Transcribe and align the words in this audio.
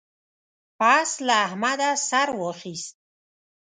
اس 0.97 1.11
له 1.27 1.35
احمده 1.47 1.89
سر 2.07 2.29
واخيست. 2.39 2.95